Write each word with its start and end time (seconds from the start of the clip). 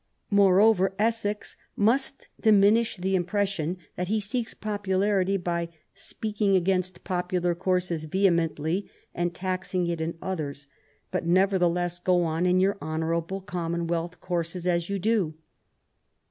Moreover, 0.31 0.93
Essex 0.97 1.55
must 1.75 2.27
diminish 2.41 2.97
the 2.97 3.13
impres 3.13 3.49
sion 3.49 3.77
that 3.97 4.07
he 4.07 4.19
seeks 4.19 4.55
popularity, 4.55 5.37
by" 5.37 5.69
speaking 6.09 6.55
against 6.55 7.03
popular 7.03 7.53
courses 7.53 8.05
vehemently, 8.05 8.89
and 9.13 9.31
taxing 9.31 9.85
it 9.85 10.01
in 10.01 10.17
others, 10.19 10.67
but 11.11 11.27
nevertheless 11.27 11.99
go 11.99 12.23
on 12.23 12.47
in 12.47 12.59
your 12.59 12.79
honourable 12.81 13.41
common 13.41 13.85
wealth 13.85 14.19
courses 14.19 14.65
as 14.65 14.89
you 14.89 14.97
do 14.97 15.35
'*. 15.39 15.43